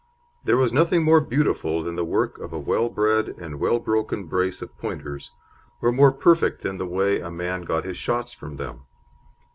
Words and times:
There 0.45 0.57
was 0.57 0.73
nothing 0.73 1.03
more 1.03 1.21
beautiful 1.21 1.83
than 1.83 1.95
the 1.95 2.03
work 2.03 2.39
of 2.39 2.51
a 2.51 2.57
well 2.59 2.89
bred 2.89 3.29
and 3.37 3.59
well 3.59 3.77
broken 3.77 4.23
brace 4.23 4.63
of 4.63 4.75
Pointers, 4.79 5.29
or 5.79 5.91
more 5.91 6.11
perfect 6.11 6.63
than 6.63 6.79
the 6.79 6.87
way 6.87 7.19
a 7.19 7.29
man 7.29 7.61
got 7.61 7.85
his 7.85 7.97
shots 7.97 8.33
from 8.33 8.57
them. 8.57 8.87